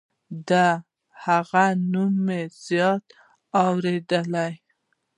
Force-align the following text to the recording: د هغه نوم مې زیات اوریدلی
د 0.49 0.51
هغه 1.23 1.65
نوم 1.91 2.13
مې 2.25 2.41
زیات 2.65 3.03
اوریدلی 3.65 4.51